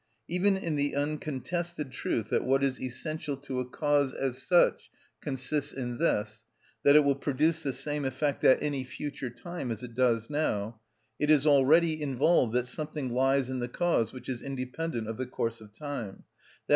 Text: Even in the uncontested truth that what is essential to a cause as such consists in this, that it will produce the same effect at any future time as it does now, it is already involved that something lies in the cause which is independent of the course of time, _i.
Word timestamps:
Even 0.27 0.57
in 0.57 0.77
the 0.77 0.95
uncontested 0.95 1.91
truth 1.91 2.29
that 2.29 2.43
what 2.43 2.63
is 2.63 2.81
essential 2.81 3.37
to 3.37 3.59
a 3.59 3.65
cause 3.69 4.15
as 4.15 4.41
such 4.41 4.89
consists 5.21 5.71
in 5.73 5.99
this, 5.99 6.43
that 6.81 6.95
it 6.95 7.01
will 7.01 7.13
produce 7.13 7.61
the 7.61 7.71
same 7.71 8.03
effect 8.03 8.43
at 8.43 8.63
any 8.63 8.83
future 8.83 9.29
time 9.29 9.69
as 9.69 9.83
it 9.83 9.93
does 9.93 10.27
now, 10.27 10.79
it 11.19 11.29
is 11.29 11.45
already 11.45 12.01
involved 12.01 12.51
that 12.53 12.65
something 12.65 13.13
lies 13.13 13.47
in 13.47 13.59
the 13.59 13.67
cause 13.67 14.11
which 14.11 14.27
is 14.27 14.41
independent 14.41 15.07
of 15.07 15.17
the 15.17 15.27
course 15.27 15.61
of 15.61 15.71
time, 15.71 16.23
_i. 16.67 16.69